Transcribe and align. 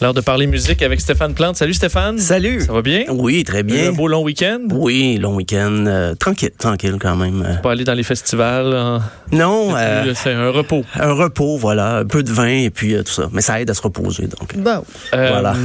L'heure 0.00 0.14
de 0.14 0.20
parler 0.20 0.46
musique 0.46 0.82
avec 0.82 1.00
Stéphane 1.00 1.34
Plante. 1.34 1.56
Salut 1.56 1.74
Stéphane. 1.74 2.18
Salut. 2.20 2.60
Ça 2.60 2.72
va 2.72 2.82
bien? 2.82 3.02
Oui, 3.10 3.42
très 3.42 3.64
bien. 3.64 3.88
Un 3.88 3.92
beau 3.92 4.06
long 4.06 4.22
week-end? 4.22 4.60
Oui, 4.70 5.18
long 5.20 5.34
week-end. 5.34 5.86
euh, 5.88 6.14
tranquille, 6.14 6.52
tranquille 6.56 6.94
quand 7.00 7.16
même. 7.16 7.42
euh. 7.44 7.54
Pas 7.56 7.72
aller 7.72 7.82
dans 7.82 7.94
les 7.94 8.04
festivals. 8.04 8.72
hein? 8.74 9.02
Non, 9.32 9.74
euh, 9.76 10.12
C'est 10.14 10.32
un 10.32 10.50
repos. 10.50 10.84
un 10.94 11.12
repos, 11.14 11.56
voilà, 11.58 11.96
un 11.96 12.04
peu 12.04 12.22
de 12.22 12.30
vin 12.30 12.46
et 12.46 12.70
puis 12.70 12.94
euh, 12.94 13.02
tout 13.02 13.10
ça. 13.12 13.28
Mais 13.32 13.40
ça 13.40 13.60
aide 13.60 13.70
à 13.70 13.74
se 13.74 13.82
reposer, 13.82 14.28
donc. 14.28 14.56
Bon. 14.56 14.84
Euh, 15.14 15.28
Voilà. 15.30 15.56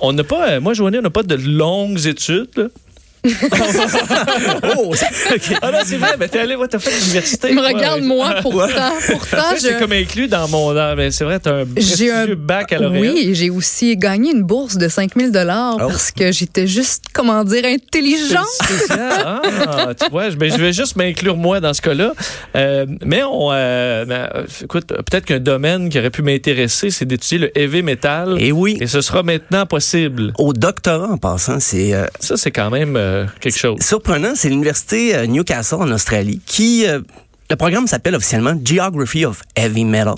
On 0.00 0.12
n'a 0.12 0.24
pas, 0.24 0.50
euh, 0.50 0.60
moi, 0.60 0.74
Joanie, 0.74 0.98
on 0.98 1.02
n'a 1.02 1.08
pas 1.10 1.22
de 1.22 1.36
longues 1.36 2.06
études. 2.06 2.48
là. 2.56 2.64
Oh, 4.76 4.92
Ah 5.62 5.70
non, 5.70 5.78
c'est 5.84 5.96
vrai, 5.96 6.14
mais 6.18 6.28
t'es 6.28 6.40
allé, 6.40 6.54
ouais, 6.56 6.68
t'as 6.68 6.78
fait 6.78 6.90
l'université. 6.98 7.48
Tu 7.48 7.54
me 7.54 7.60
ouais. 7.62 8.00
moi, 8.00 8.34
pourtant. 8.42 8.92
Pourtant, 9.10 9.36
C'est 9.56 9.74
je. 9.74 9.78
comme 9.78 9.92
inclus 9.92 10.28
dans 10.28 10.48
mon. 10.48 10.72
mais 10.96 11.10
c'est 11.10 11.24
vrai, 11.24 11.38
t'as 11.40 11.52
un 11.52 11.64
J'ai 11.76 12.10
un 12.10 12.24
prestigieux 12.26 12.34
baccalauréat. 12.36 13.00
Oui, 13.12 13.30
j'ai 13.34 13.50
aussi 13.50 13.96
gagné 13.96 14.32
une 14.32 14.42
bourse 14.42 14.76
de 14.76 14.88
5000 14.88 15.32
dollars 15.32 15.76
Oh. 15.80 15.88
parce 15.88 16.10
que 16.10 16.32
j'étais 16.32 16.66
juste, 16.66 17.04
comment 17.12 17.44
dire, 17.44 17.64
intelligente. 17.64 18.46
Spécial. 18.62 19.40
Ah, 19.72 19.92
tu 19.98 20.08
vois, 20.10 20.30
je, 20.30 20.36
ben, 20.36 20.50
je 20.50 20.56
vais 20.56 20.72
juste 20.72 20.96
m'inclure 20.96 21.36
moi 21.36 21.60
dans 21.60 21.72
ce 21.74 21.80
cas-là. 21.82 22.12
Euh, 22.56 22.86
mais 23.04 23.22
on, 23.22 23.50
euh, 23.52 24.04
ben, 24.04 24.28
euh, 24.34 24.44
écoute, 24.64 24.86
peut-être 24.88 25.24
qu'un 25.26 25.38
domaine 25.38 25.88
qui 25.88 25.98
aurait 25.98 26.10
pu 26.10 26.22
m'intéresser, 26.22 26.90
c'est 26.90 27.04
d'étudier 27.04 27.38
le 27.38 27.58
heavy 27.58 27.82
metal. 27.82 28.36
Et 28.40 28.52
oui. 28.52 28.76
Et 28.80 28.86
ce 28.86 29.00
sera 29.00 29.22
maintenant 29.22 29.66
possible. 29.66 30.32
Au 30.38 30.52
doctorat, 30.52 31.08
en 31.08 31.18
passant, 31.18 31.60
c'est 31.60 31.94
euh, 31.94 32.06
Ça, 32.18 32.36
c'est 32.36 32.50
quand 32.50 32.70
même 32.70 32.96
euh, 33.10 33.26
quelque 33.40 33.58
chose. 33.58 33.80
surprenant. 33.80 34.32
C'est 34.34 34.48
l'université 34.48 35.14
euh, 35.14 35.26
Newcastle 35.26 35.76
en 35.76 35.90
Australie 35.90 36.40
qui. 36.46 36.86
euh, 36.86 37.00
le 37.50 37.56
programme 37.56 37.88
s'appelle 37.88 38.14
officiellement 38.14 38.54
Geography 38.64 39.24
of 39.26 39.42
Heavy 39.56 39.84
Metal. 39.84 40.14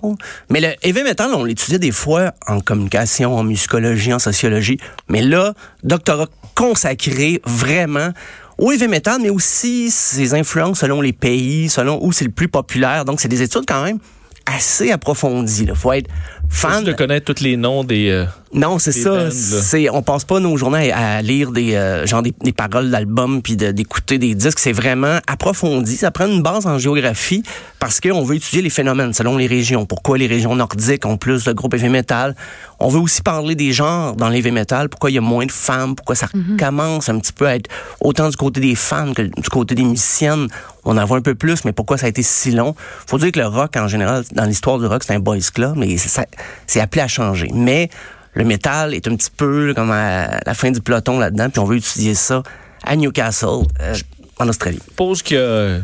Mais 0.51 0.61
le 0.61 0.75
heavy 0.83 1.03
metal, 1.03 1.31
on 1.33 1.45
l'étudiait 1.45 1.79
des 1.79 1.91
fois 1.91 2.33
en 2.47 2.61
communication, 2.61 3.35
en 3.35 3.43
musicologie, 3.43 4.13
en 4.13 4.19
sociologie. 4.19 4.77
Mais 5.09 5.23
là, 5.23 5.55
doctorat 5.83 6.27
consacré 6.55 7.41
vraiment 7.47 8.11
au 8.59 8.71
heavy 8.71 8.87
metal, 8.87 9.19
mais 9.23 9.31
aussi 9.31 9.91
ses 9.91 10.35
influences 10.35 10.81
selon 10.81 11.01
les 11.01 11.15
pays, 11.15 11.71
selon 11.71 12.05
où 12.05 12.13
c'est 12.13 12.27
le 12.27 12.33
plus 12.33 12.49
populaire. 12.49 13.07
Donc, 13.07 13.19
c'est 13.19 13.29
des 13.29 13.41
études 13.41 13.65
quand 13.67 13.83
même 13.83 13.99
assez 14.45 14.91
approfondies. 14.91 15.65
Il 15.69 15.75
faut 15.75 15.93
être 15.93 16.11
fan. 16.53 16.73
Juste 16.75 16.87
de 16.87 16.93
connaître 16.93 17.33
tous 17.33 17.43
les 17.43 17.57
noms 17.57 17.83
des. 17.85 18.09
euh, 18.11 18.25
Non, 18.55 18.79
c'est 18.79 18.93
ça. 18.93 19.31
C'est 19.63 19.89
on 19.91 20.03
passe 20.03 20.25
pas 20.25 20.39
nos 20.41 20.57
journées 20.57 20.93
à, 20.93 21.17
à 21.17 21.23
lire 21.23 21.51
des 21.53 21.75
euh, 21.75 22.07
genre 22.07 22.23
des, 22.23 22.35
des 22.45 22.53
paroles 22.53 22.91
d'albums 22.91 23.41
puis 23.43 23.57
de- 23.57 23.73
d'écouter 23.73 24.19
des 24.19 24.35
disques. 24.35 24.59
C'est 24.59 24.73
vraiment 24.73 25.19
approfondi. 25.27 25.97
Ça 25.97 26.11
prend 26.11 26.27
une 26.27 26.43
base 26.43 26.67
en 26.67 26.79
géographie 26.79 27.43
parce 27.79 27.99
qu'on 28.01 28.23
veut 28.23 28.37
étudier 28.37 28.63
les 28.63 28.71
phénomènes 28.71 29.13
selon 29.15 29.37
les 29.37 29.47
régions. 29.47 29.87
Pourquoi 29.87 30.19
les 30.19 30.27
régions 30.27 30.55
nordiques 30.55 31.05
ont 31.07 31.17
plus 31.17 31.45
de 31.45 31.53
groupes 31.53 31.75
heavy 31.75 31.89
metal? 31.89 32.37
On 32.79 32.89
veut 32.89 33.01
aussi 33.01 33.23
parler 33.23 33.55
des 33.55 33.73
genres 33.73 34.17
dans 34.17 34.29
l'heavy 34.29 34.51
metal. 34.51 34.89
Pourquoi 34.89 35.11
il 35.11 35.15
y 35.15 35.19
a 35.19 35.23
moins 35.23 35.47
de 35.47 35.53
femmes? 35.53 35.95
Pourquoi 35.95 36.15
ça 36.17 36.27
commence 36.59 37.09
un 37.09 37.19
petit 37.19 37.33
peu 37.33 37.47
à 37.47 37.55
être 37.57 37.71
autant 38.01 38.29
du 38.29 38.37
côté 38.37 38.61
des 38.61 38.75
fans 38.75 39.13
que 39.15 39.23
du 39.23 39.49
côté 39.51 39.75
des 39.75 39.85
musiciennes? 39.85 40.49
On 40.85 40.97
en 40.99 41.05
voit 41.05 41.19
un 41.19 41.23
peu 41.23 41.37
plus, 41.37 41.65
mais 41.65 41.71
pourquoi 41.73 41.97
ça 41.97 42.07
a 42.07 42.09
été 42.09 42.25
si 42.25 42.51
long? 42.51 42.75
Faut 43.07 43.17
dire 43.17 43.31
que 43.31 43.39
le 43.39 43.47
rock 43.47 43.77
en 43.77 43.87
général, 43.87 44.25
dans 44.33 44.45
l'histoire 44.45 44.81
du 44.81 44.87
rock, 44.87 45.05
c'est 45.07 45.15
un 45.15 45.21
boys 45.21 45.39
club, 45.55 45.75
mais 45.77 45.97
ça- 45.97 46.27
c'est 46.67 46.81
appelé 46.81 47.03
à 47.03 47.09
changer. 47.09 47.49
Mais 47.55 47.89
le 48.35 48.45
métal 48.45 48.95
est 48.95 49.07
un 49.09 49.17
petit 49.17 49.31
peu 49.37 49.73
comme 49.75 49.91
à 49.91 50.41
la 50.47 50.55
fin 50.55 50.71
du 50.71 50.81
peloton 50.81 51.19
là-dedans, 51.19 51.51
puis 51.51 51.59
on 51.61 51.65
veut 51.65 51.77
étudier 51.77 52.15
ça 52.15 52.43
à 52.85 52.97
Newcastle, 52.97 53.67
euh, 53.81 53.95
en 54.39 54.49
Australie. 54.49 54.79
Je 54.81 54.91
suppose 54.91 55.23
qu'il 55.23 55.37
y 55.37 55.41
a 55.41 55.79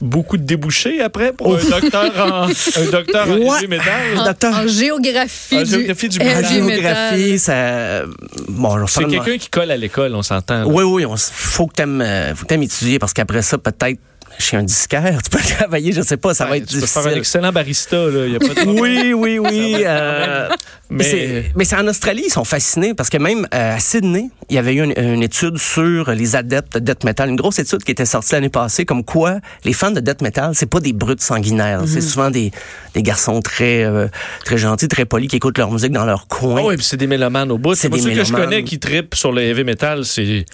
beaucoup 0.00 0.36
de 0.38 0.42
débouchés 0.42 1.00
après 1.02 1.32
pour 1.32 1.54
un 1.56 1.62
docteur 1.62 2.10
en, 2.32 2.46
un 2.80 2.90
docteur 2.90 3.28
en 3.28 3.34
Ouais. 3.36 3.58
heavy 3.58 3.68
metal. 3.68 4.18
En, 4.18 4.24
Docteur- 4.24 4.54
en 4.54 4.66
géographie, 4.66 5.56
En 5.58 5.62
du, 5.62 5.70
géographie 5.70 6.08
du 6.08 6.18
La 6.18 6.24
heavy 6.40 6.54
géographie, 6.70 7.38
ça... 7.38 8.02
Bon, 8.48 8.78
je 8.86 8.90
C'est 8.92 9.04
quelqu'un 9.04 9.36
qui 9.38 9.48
colle 9.50 9.70
à 9.70 9.76
l'école, 9.76 10.14
on 10.14 10.22
s'entend. 10.22 10.64
Oui, 10.64 10.84
oui, 10.84 11.02
il 11.08 11.16
faut 11.18 11.66
que 11.66 11.74
t'aimes 11.74 12.00
euh, 12.00 12.34
faut 12.34 12.42
que 12.44 12.48
t'aimes 12.48 12.62
étudier, 12.62 12.98
parce 12.98 13.12
qu'après 13.12 13.42
ça, 13.42 13.58
peut-être, 13.58 14.00
chez 14.38 14.56
un 14.56 14.62
disquaire, 14.62 15.20
tu 15.22 15.30
peux 15.30 15.38
travailler, 15.58 15.92
je 15.92 16.02
sais 16.02 16.16
pas, 16.16 16.34
ça 16.34 16.44
va 16.44 16.52
Ouais, 16.52 16.58
être 16.58 16.66
tu 16.66 16.78
peux 16.80 16.86
faire 16.86 17.02
un 17.02 17.04
difficile. 17.04 17.18
excellent 17.18 17.52
barista, 17.52 17.96
là. 17.96 18.26
Y 18.26 18.36
a 18.36 18.38
pas 18.38 18.48
de 18.48 18.52
problème. 18.54 18.78
Oui, 18.80 19.12
oui, 19.14 19.38
oui. 19.38 19.76
Euh, 19.84 20.48
Mais- 20.90 21.44
mais 21.56 21.64
c'est- 21.64 21.76
en 21.76 21.86
Australie, 21.88 22.24
ils 22.26 22.30
sont 22.32 22.44
fascinés 22.44 22.94
parce 22.94 23.08
que 23.10 23.16
même 23.18 23.46
euh, 23.54 23.74
à 23.76 23.78
Sydney, 23.80 24.30
il 24.50 24.56
y 24.56 24.58
avait 24.58 24.74
eu 24.74 24.82
une, 24.84 24.92
une 24.96 25.22
étude 25.22 25.56
sur 25.58 26.10
les 26.12 26.36
adeptes 26.36 26.74
de 26.74 26.78
death 26.80 27.04
metal, 27.04 27.28
une 27.30 27.36
grosse 27.36 27.58
étude 27.58 27.82
qui 27.84 27.90
était 27.92 28.04
sortie 28.06 28.32
l'année 28.34 28.48
passée, 28.48 28.84
comme 28.84 29.04
quoi 29.04 29.38
les 29.64 29.72
fans 29.72 29.90
de 29.90 30.00
death 30.00 30.20
metal, 30.22 30.50
c'est 30.54 30.66
pas 30.66 30.80
des 30.80 30.92
brutes 30.92 31.22
sanguinaires, 31.22 31.82
c'est 31.86 32.00
souvent 32.00 32.30
des, 32.30 32.50
des 32.94 33.02
garçons 33.02 33.40
très 33.40 33.84
euh, 33.84 34.08
très 34.44 34.58
gentils, 34.58 34.88
très 34.88 35.04
polis 35.04 35.28
qui 35.28 35.36
écoutent 35.36 35.58
leur 35.58 35.70
musique 35.72 35.92
dans 35.92 36.04
leur 36.04 36.26
coin. 36.28 36.56
Ah 36.58 36.64
oui, 36.66 36.76
puis 36.76 36.84
c'est 36.84 36.96
des 36.96 37.06
mélomanes 37.06 37.50
au 37.50 37.58
bout. 37.58 37.74
C'est 37.74 37.88
des 37.88 37.98
ceux 38.00 38.10
que 38.10 38.24
je 38.24 38.32
connais 38.32 38.62
qui 38.64 38.78
tripent 38.78 39.14
sur 39.14 39.32
le 39.32 39.42
heavy 39.42 39.64
metal, 39.64 40.04
c'est 40.04 40.44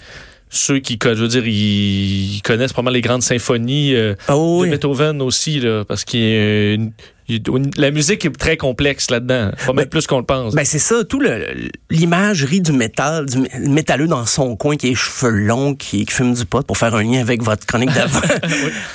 ceux 0.52 0.80
qui, 0.80 0.98
je 1.02 1.08
veux 1.10 1.28
dire, 1.28 1.46
ils 1.46 2.40
connaissent 2.42 2.72
probablement 2.72 2.94
les 2.94 3.00
grandes 3.02 3.22
symphonies 3.22 3.94
euh, 3.94 4.14
Ah 4.28 4.36
oui. 4.36 4.66
de 4.68 4.72
Beethoven 4.74 5.22
aussi, 5.22 5.60
là, 5.60 5.84
parce 5.86 6.04
que 6.04 6.76
la 7.76 7.92
musique 7.92 8.24
est 8.24 8.36
très 8.36 8.56
complexe 8.56 9.08
là-dedans, 9.08 9.52
pas 9.64 9.72
mal 9.72 9.88
plus 9.88 10.08
qu'on 10.08 10.18
le 10.18 10.24
pense. 10.24 10.52
Ben 10.52 10.64
c'est 10.64 10.80
ça, 10.80 11.04
tout 11.04 11.20
le 11.20 11.46
l'imagerie 11.88 12.60
du 12.60 12.72
métal, 12.72 13.26
du 13.26 13.38
mé- 13.38 13.68
métalleux 13.68 14.08
dans 14.08 14.26
son 14.26 14.56
coin 14.56 14.76
qui 14.76 14.88
est 14.88 14.94
cheveux 14.96 15.30
longs, 15.30 15.76
qui, 15.76 16.04
qui 16.04 16.12
fume 16.12 16.34
du 16.34 16.44
pot 16.44 16.66
pour 16.66 16.76
faire 16.76 16.92
un 16.96 17.04
lien 17.04 17.20
avec 17.20 17.42
votre 17.44 17.64
chronique 17.66 17.92
d'avant. 17.92 18.20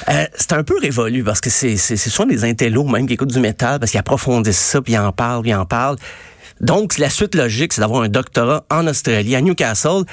Euh, 0.09 0.25
c'est 0.35 0.53
un 0.53 0.63
peu 0.63 0.75
révolu 0.79 1.23
parce 1.23 1.39
que 1.41 1.49
c'est 1.49 1.77
c'est 1.77 1.95
c'est 1.97 2.09
souvent 2.09 2.27
des 2.27 2.43
intellos 2.43 2.83
même 2.83 3.07
qui 3.07 3.13
écoutent 3.13 3.33
du 3.33 3.39
métal 3.39 3.79
parce 3.79 3.91
qu'ils 3.91 3.99
approfondissent 3.99 4.57
ça 4.59 4.81
puis 4.81 4.93
ils 4.93 4.97
en 4.99 5.11
parlent, 5.11 5.41
puis 5.41 5.51
ils 5.51 5.55
en 5.55 5.65
parlent. 5.65 5.95
Donc 6.61 6.97
la 6.99 7.09
suite 7.09 7.33
logique 7.35 7.73
c'est 7.73 7.81
d'avoir 7.81 8.01
un 8.03 8.09
doctorat 8.09 8.65
en 8.69 8.85
Australie 8.85 9.35
à 9.35 9.41
Newcastle 9.41 10.03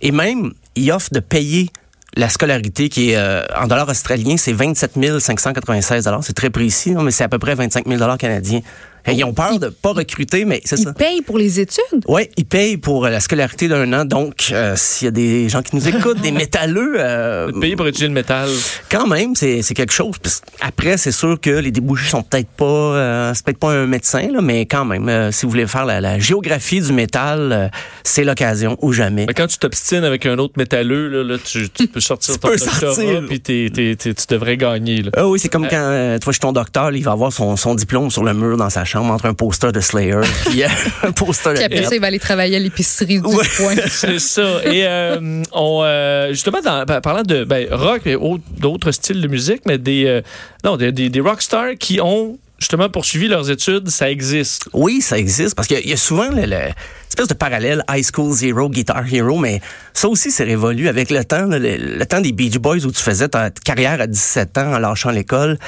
et 0.00 0.12
même 0.12 0.52
ils 0.76 0.90
offrent 0.92 1.12
de 1.12 1.20
payer 1.20 1.70
la 2.16 2.28
scolarité 2.28 2.88
qui 2.88 3.10
est 3.10 3.16
euh, 3.16 3.44
en 3.56 3.66
dollars 3.66 3.88
australiens, 3.88 4.36
c'est 4.36 4.52
27 4.52 4.92
596 5.18 6.04
dollars. 6.04 6.22
C'est 6.22 6.32
très 6.32 6.50
précis, 6.50 6.92
non, 6.92 7.02
mais 7.02 7.10
c'est 7.10 7.24
à 7.24 7.28
peu 7.28 7.38
près 7.38 7.54
25 7.54 7.86
000 7.86 7.98
dollars 7.98 8.18
canadiens. 8.18 8.60
Et 9.06 9.12
ils 9.12 9.24
ont 9.24 9.32
peur 9.34 9.58
de 9.58 9.68
pas 9.68 9.92
recruter, 9.92 10.44
mais 10.44 10.60
c'est 10.64 10.76
ça. 10.76 10.90
Ils 10.90 10.94
payent 10.94 11.22
pour 11.22 11.36
les 11.38 11.60
études? 11.60 12.02
Oui, 12.08 12.28
ils 12.36 12.44
payent 12.46 12.76
pour 12.78 13.04
la 13.06 13.20
scolarité 13.20 13.68
d'un 13.68 13.92
an. 13.92 14.04
Donc, 14.04 14.48
euh, 14.52 14.74
s'il 14.76 15.06
y 15.06 15.08
a 15.08 15.10
des 15.10 15.48
gens 15.48 15.62
qui 15.62 15.76
nous 15.76 15.86
écoutent, 15.88 16.20
des 16.20 16.30
métalleux, 16.32 16.94
euh, 16.98 17.52
Payer 17.60 17.76
pour 17.76 17.86
étudier 17.86 18.08
le 18.08 18.14
métal. 18.14 18.48
quand 18.90 19.06
même, 19.06 19.34
c'est 19.34 19.62
c'est 19.62 19.74
quelque 19.74 19.92
chose. 19.92 20.16
Puis 20.22 20.32
Après, 20.60 20.96
c'est 20.96 21.12
sûr 21.12 21.38
que 21.40 21.50
les 21.50 21.70
débouchés 21.70 22.08
sont 22.10 22.22
peut-être 22.22 22.48
pas, 22.48 22.64
euh, 22.64 23.32
c'est 23.34 23.44
peut-être 23.44 23.58
pas 23.58 23.72
un 23.72 23.86
médecin, 23.86 24.28
là, 24.32 24.40
mais 24.40 24.66
quand 24.66 24.84
même, 24.84 25.08
euh, 25.08 25.30
si 25.32 25.44
vous 25.44 25.50
voulez 25.50 25.66
faire 25.66 25.84
la, 25.84 26.00
la 26.00 26.18
géographie 26.18 26.80
du 26.80 26.92
métal, 26.92 27.52
euh, 27.52 27.68
c'est 28.04 28.24
l'occasion 28.24 28.78
ou 28.80 28.92
jamais. 28.92 29.26
Mais 29.26 29.34
quand 29.34 29.46
tu 29.46 29.58
t'obstines 29.58 30.04
avec 30.04 30.24
un 30.26 30.38
autre 30.38 30.54
métalleux, 30.56 31.08
là, 31.08 31.22
là, 31.24 31.36
tu, 31.44 31.68
tu 31.68 31.88
peux 31.88 32.00
sortir 32.00 32.34
Tu 32.34 32.40
ton 32.40 32.48
peux 32.48 32.56
doctorat, 32.56 32.94
sortir. 32.94 33.22
puis 33.28 33.40
t'es- 33.40 33.70
t'es- 33.72 33.96
t'es- 33.96 34.14
tu 34.14 34.24
devrais 34.30 34.56
gagner. 34.56 35.02
Là. 35.02 35.10
Ah 35.16 35.28
oui, 35.28 35.38
c'est 35.38 35.48
comme 35.50 35.68
quand 35.68 35.76
euh, 35.76 36.18
tu 36.18 36.24
vois 36.24 36.32
chez 36.32 36.38
ton 36.40 36.52
docteur, 36.52 36.90
là, 36.90 36.96
il 36.96 37.04
va 37.04 37.12
avoir 37.12 37.32
son, 37.32 37.56
son 37.56 37.74
diplôme 37.74 38.10
sur 38.10 38.24
le 38.24 38.32
mur 38.32 38.56
dans 38.56 38.70
sa 38.70 38.84
chambre 38.84 38.93
entre 38.96 39.26
un 39.26 39.34
poster 39.34 39.72
de 39.72 39.80
Slayer 39.80 40.20
puis 40.46 40.62
euh, 40.62 40.68
un 41.02 41.12
poster 41.12 41.52
de 41.52 41.56
Puis 41.56 41.64
après 41.64 41.84
ça, 41.84 41.94
il 41.94 42.00
va 42.00 42.06
aller 42.08 42.18
travailler 42.18 42.56
à 42.56 42.60
l'épicerie 42.60 43.20
du 43.20 43.26
Ouais. 43.26 43.44
coin. 43.56 43.74
C'est 43.88 44.18
ça. 44.18 44.64
Et 44.64 44.86
euh, 44.86 45.42
on, 45.52 45.80
euh, 45.84 46.28
justement, 46.30 46.60
dans, 46.60 46.84
par- 46.86 47.00
parlant 47.00 47.22
de 47.22 47.44
ben, 47.44 47.66
rock 47.70 48.02
et 48.06 48.14
autres- 48.16 48.44
d'autres 48.58 48.92
styles 48.92 49.20
de 49.20 49.28
musique, 49.28 49.62
mais 49.66 49.78
des, 49.78 50.04
euh, 50.06 50.22
non, 50.64 50.76
des, 50.76 50.92
des, 50.92 51.08
des 51.08 51.20
rockstars 51.20 51.74
qui 51.78 52.00
ont 52.00 52.38
justement 52.58 52.88
poursuivi 52.88 53.28
leurs 53.28 53.50
études, 53.50 53.90
ça 53.90 54.10
existe. 54.10 54.68
Oui, 54.72 55.00
ça 55.00 55.18
existe 55.18 55.54
parce 55.54 55.68
qu'il 55.68 55.76
y 55.76 55.80
a- 55.80 55.82
il 55.82 55.90
y 55.90 55.92
a 55.92 55.96
souvent 55.96 56.30
le, 56.30 56.42
le- 56.46 56.70
espèce 57.08 57.28
de 57.28 57.34
parallèle 57.34 57.84
High 57.90 58.04
School 58.12 58.32
Zero, 58.32 58.68
Guitar 58.68 59.04
Hero, 59.12 59.38
mais 59.38 59.60
ça 59.92 60.08
aussi 60.08 60.30
c'est 60.32 60.44
révolu 60.44 60.88
avec 60.88 61.10
le 61.10 61.24
temps, 61.24 61.44
le, 61.46 61.58
le 61.58 62.06
temps 62.06 62.20
des 62.20 62.32
Beach 62.32 62.56
Boys 62.58 62.84
où 62.86 62.90
tu 62.90 63.02
faisais 63.02 63.28
ta 63.28 63.50
carrière 63.50 64.00
à 64.00 64.06
17 64.06 64.58
ans 64.58 64.72
en 64.74 64.78
lâchant 64.78 65.10
l'école. 65.10 65.58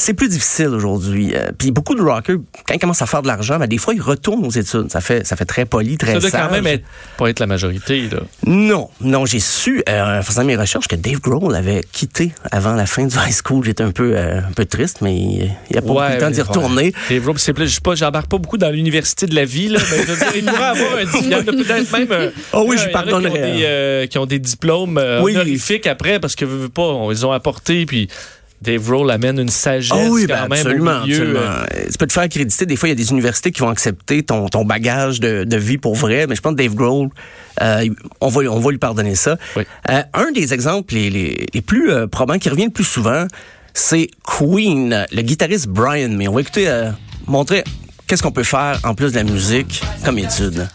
C'est 0.00 0.14
plus 0.14 0.28
difficile 0.28 0.68
aujourd'hui. 0.68 1.32
Euh, 1.34 1.50
Puis 1.58 1.70
beaucoup 1.72 1.94
de 1.94 2.00
rockers, 2.00 2.38
quand 2.66 2.74
ils 2.74 2.78
commencent 2.78 3.02
à 3.02 3.06
faire 3.06 3.20
de 3.20 3.26
l'argent, 3.26 3.58
ben, 3.58 3.66
des 3.66 3.76
fois 3.76 3.92
ils 3.92 4.00
retournent 4.00 4.46
aux 4.46 4.50
études. 4.50 4.90
Ça 4.90 5.02
fait 5.02 5.26
ça 5.26 5.36
fait 5.36 5.44
très 5.44 5.66
poli, 5.66 5.98
très 5.98 6.14
Ça 6.14 6.20
doit 6.20 6.30
sage. 6.30 6.40
quand 6.46 6.50
même 6.52 6.66
être, 6.66 6.84
pas 7.18 7.28
être 7.28 7.38
la 7.38 7.46
majorité. 7.46 8.08
Là. 8.10 8.20
Non, 8.46 8.88
non, 9.02 9.26
j'ai 9.26 9.40
su 9.40 9.82
euh, 9.88 10.20
en 10.20 10.22
faisant 10.22 10.42
mes 10.44 10.56
recherches 10.56 10.88
que 10.88 10.96
Dave 10.96 11.20
Grohl 11.20 11.54
avait 11.54 11.82
quitté 11.92 12.32
avant 12.50 12.72
la 12.74 12.86
fin 12.86 13.04
du 13.06 13.14
high 13.14 13.34
school. 13.44 13.62
J'étais 13.64 13.82
un 13.82 13.90
peu 13.92 14.16
euh, 14.16 14.38
un 14.38 14.52
peu 14.52 14.64
triste, 14.64 15.00
mais 15.02 15.14
il, 15.14 15.50
il 15.70 15.76
a 15.76 15.82
pas 15.82 16.10
eu 16.10 16.14
le 16.14 16.18
temps 16.18 16.30
d'y 16.30 16.40
retourner. 16.40 16.94
Dave 17.10 17.22
Grohl, 17.22 17.38
c'est 17.38 17.52
plus- 17.52 17.68
je 17.68 17.80
pas, 17.82 17.94
j'embarque 17.94 18.28
pas 18.30 18.38
beaucoup 18.38 18.56
dans 18.58 18.70
l'université 18.70 19.26
de 19.26 19.34
la 19.34 19.44
vie, 19.44 19.68
là, 19.68 19.80
mais 19.90 19.98
je 20.06 20.12
veux 20.12 20.16
dire, 20.16 20.32
il 20.36 20.44
pourrait 20.46 20.64
avoir 20.64 20.96
un 20.96 21.04
diplôme. 21.04 21.44
Peut-être 21.44 21.92
même. 21.92 22.30
Oh 22.54 22.64
oui, 22.66 22.76
je 22.78 22.84
a 22.84 22.86
qui 22.86 22.88
ont 22.88 22.92
pardonnerais. 22.92 23.52
des, 23.52 23.64
euh, 23.64 24.06
qui 24.06 24.16
ont 24.18 24.24
des 24.26 24.38
diplômes 24.38 24.98
Oui. 25.22 25.32
honorifiques 25.36 25.86
après 25.86 26.20
parce 26.20 26.36
que 26.36 26.68
pas, 26.68 26.82
on 26.82 27.10
les 27.10 27.22
ont 27.24 27.32
apportés 27.32 27.84
puis 27.84 28.08
Dave 28.62 28.90
Roll 28.90 29.10
amène 29.10 29.38
une 29.38 29.48
sagesse 29.48 29.90
Ah 29.94 30.08
oui, 30.10 30.26
quand 30.28 30.34
ben 30.34 30.40
même 30.48 30.52
absolument, 30.52 30.98
au 30.98 31.02
milieu. 31.06 31.14
absolument. 31.16 31.40
euh, 31.40 31.64
Euh, 31.76 31.86
Tu 31.90 31.98
peux 31.98 32.06
te 32.06 32.12
faire 32.12 32.28
créditer. 32.28 32.66
Des 32.66 32.76
fois, 32.76 32.88
il 32.88 32.92
y 32.92 32.92
a 32.92 32.96
des 32.96 33.10
universités 33.10 33.52
qui 33.52 33.60
vont 33.60 33.70
accepter 33.70 34.22
ton, 34.22 34.48
ton 34.48 34.64
bagage 34.64 35.18
de, 35.20 35.44
de 35.44 35.56
vie 35.56 35.78
pour 35.78 35.94
vrai. 35.94 36.26
Mais 36.26 36.34
je 36.36 36.40
pense 36.42 36.52
que 36.52 36.58
Dave 36.58 36.74
Grohl, 36.74 37.08
euh, 37.62 37.88
on, 38.20 38.28
va, 38.28 38.40
on 38.50 38.60
va 38.60 38.70
lui 38.70 38.78
pardonner 38.78 39.14
ça. 39.14 39.38
Oui. 39.56 39.62
Euh, 39.88 40.02
un 40.12 40.30
des 40.32 40.52
exemples 40.52 40.92
les, 40.94 41.08
les, 41.10 41.46
les 41.54 41.62
plus 41.62 41.90
euh, 41.90 42.06
probants, 42.06 42.38
qui 42.38 42.50
revient 42.50 42.66
le 42.66 42.70
plus 42.70 42.84
souvent, 42.84 43.26
c'est 43.72 44.08
Queen, 44.26 45.06
le 45.10 45.22
guitariste 45.22 45.68
Brian 45.68 46.10
May. 46.10 46.28
On 46.28 46.34
va 46.34 46.40
écouter, 46.42 46.68
euh, 46.68 46.90
montrer 47.26 47.64
qu'est-ce 48.06 48.22
qu'on 48.22 48.32
peut 48.32 48.42
faire 48.42 48.78
en 48.84 48.94
plus 48.94 49.12
de 49.12 49.16
la 49.16 49.24
musique 49.24 49.80
comme 50.04 50.18
étude. 50.18 50.66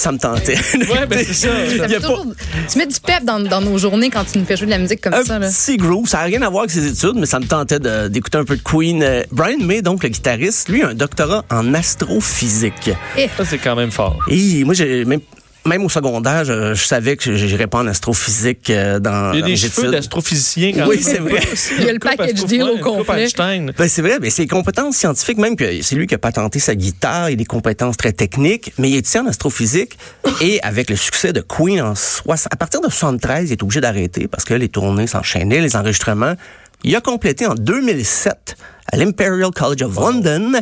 Ça 0.00 0.12
me 0.12 0.18
tentait. 0.18 0.54
Ouais, 0.74 1.06
ben 1.06 1.18
c'est 1.26 1.34
ça. 1.34 1.48
Ça 1.48 1.64
Il 1.66 1.76
y 1.76 1.82
a 1.82 1.88
fait 1.88 1.94
pas- 2.00 2.08
toujours- 2.08 2.24
Tu 2.70 2.78
mets 2.78 2.86
du 2.86 2.98
pep 3.00 3.22
dans, 3.22 3.38
dans 3.38 3.60
nos 3.60 3.76
journées 3.76 4.08
quand 4.08 4.24
tu 4.24 4.38
nous 4.38 4.46
fais 4.46 4.56
jouer 4.56 4.64
de 4.64 4.70
la 4.70 4.78
musique 4.78 5.02
comme 5.02 5.12
un 5.12 5.22
ça. 5.22 5.38
Là. 5.38 5.48
petit 5.50 5.76
groove. 5.76 6.08
Ça 6.08 6.18
n'a 6.18 6.24
rien 6.24 6.40
à 6.40 6.48
voir 6.48 6.62
avec 6.62 6.70
ses 6.70 6.86
études, 6.86 7.16
mais 7.16 7.26
ça 7.26 7.38
me 7.38 7.44
tentait 7.46 7.78
d'écouter 8.08 8.38
un 8.38 8.44
peu 8.46 8.56
de 8.56 8.62
Queen. 8.62 9.02
Euh, 9.02 9.22
Brian 9.30 9.58
May, 9.60 9.82
donc 9.82 10.02
le 10.02 10.08
guitariste, 10.08 10.70
lui 10.70 10.82
a 10.82 10.88
un 10.88 10.94
doctorat 10.94 11.44
en 11.50 11.74
astrophysique. 11.74 12.90
Ça, 13.36 13.44
c'est 13.44 13.58
quand 13.58 13.76
même 13.76 13.90
fort. 13.90 14.18
Et 14.28 14.64
moi, 14.64 14.72
j'ai 14.72 15.04
même, 15.04 15.20
même 15.66 15.84
au 15.84 15.88
secondaire, 15.88 16.44
je, 16.44 16.74
je 16.74 16.84
savais 16.84 17.16
que 17.16 17.36
je 17.36 17.44
n'irais 17.46 17.66
pas 17.66 17.78
en 17.78 17.86
astrophysique 17.86 18.70
euh, 18.70 18.98
dans, 18.98 19.32
Il 19.32 19.40
y 19.40 19.42
a 19.42 19.46
des 19.46 19.56
cheveux 19.56 19.82
études. 19.82 19.90
d'astrophysicien 19.90 20.72
quand 20.72 20.86
Oui, 20.88 20.98
c'est 21.02 21.18
vrai. 21.18 21.40
Il 21.78 21.84
y 21.84 21.88
a 21.88 21.92
le 21.92 21.98
package 21.98 22.44
deal 22.46 22.62
au 22.62 22.78
complet. 22.78 23.22
Einstein. 23.24 23.72
Ben, 23.76 23.88
c'est 23.88 24.02
vrai, 24.02 24.18
mais 24.20 24.30
ses 24.30 24.46
compétences 24.46 24.96
scientifiques, 24.96 25.38
même 25.38 25.56
que 25.56 25.82
c'est 25.82 25.94
lui 25.96 26.06
qui 26.06 26.14
a 26.14 26.18
patenté 26.18 26.58
sa 26.58 26.74
guitare, 26.74 27.30
il 27.30 27.34
a 27.34 27.36
des 27.36 27.44
compétences 27.44 27.96
très 27.96 28.12
techniques, 28.12 28.72
mais 28.78 28.90
il 28.90 28.96
est 28.96 29.16
en 29.16 29.26
astrophysique 29.26 29.98
et 30.40 30.60
avec 30.62 30.88
le 30.90 30.96
succès 30.96 31.32
de 31.32 31.40
Queen 31.40 31.80
en 31.82 31.94
soix- 31.94 32.36
à 32.50 32.56
partir 32.56 32.80
de 32.80 32.88
73, 32.90 33.50
il 33.50 33.52
est 33.52 33.62
obligé 33.62 33.80
d'arrêter 33.80 34.28
parce 34.28 34.44
que 34.44 34.54
les 34.54 34.68
tournées 34.68 35.06
s'enchaînaient, 35.06 35.60
les 35.60 35.76
enregistrements. 35.76 36.34
Il 36.82 36.96
a 36.96 37.00
complété 37.02 37.46
en 37.46 37.54
2007 37.54 38.56
à 38.90 38.96
l'Imperial 38.96 39.50
College 39.50 39.82
of 39.82 39.94
London 39.96 40.52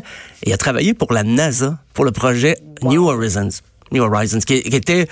et 0.45 0.53
a 0.53 0.57
travaillé 0.57 0.93
pour 0.93 1.13
la 1.13 1.23
NASA 1.23 1.79
pour 1.95 2.05
le 2.05 2.11
projet 2.11 2.59
New 2.83 3.07
Horizons. 3.09 3.49
New 3.93 4.03
Horizons, 4.03 4.41
qui 4.41 4.55
était 4.55 5.03
une 5.03 5.07